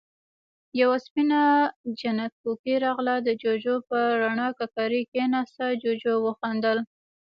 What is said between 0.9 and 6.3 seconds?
سپينه جنت کوکۍ راغله، د جُوجُو پر رڼه ککری کېناسته، جُوجُو